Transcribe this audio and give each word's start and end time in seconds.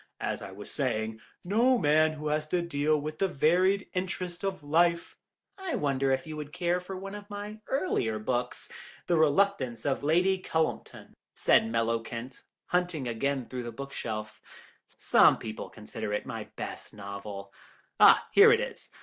As 0.19 0.41
I 0.41 0.49
was 0.51 0.71
saying, 0.71 1.19
no 1.43 1.77
man 1.77 2.13
who 2.13 2.29
has 2.29 2.47
to 2.47 2.63
deal 2.63 2.99
with 2.99 3.19
the 3.19 3.27
varied 3.27 3.87
interests 3.93 4.43
of 4.43 4.63
life—" 4.63 5.15
"I 5.59 5.75
wonder 5.75 6.11
if 6.11 6.25
you 6.25 6.35
would 6.37 6.51
care 6.51 6.79
for 6.79 6.97
one 6.97 7.13
of 7.13 7.29
my 7.29 7.59
earlier 7.67 8.17
books, 8.17 8.71
The 9.05 9.15
Reluctance 9.15 9.85
of 9.85 10.01
Lady 10.03 10.39
Cullumpton," 10.41 11.13
said 11.35 11.65
Mellowkent, 11.67 12.41
hunting 12.69 13.07
again 13.07 13.45
through 13.47 13.61
the 13.61 13.71
bookshelf; 13.71 14.41
"some 14.87 15.37
people 15.37 15.69
consider 15.69 16.11
it 16.13 16.25
my 16.25 16.45
best 16.55 16.95
novel. 16.95 17.53
Ah, 17.99 18.27
here 18.31 18.51
it 18.51 18.59
is. 18.59 18.89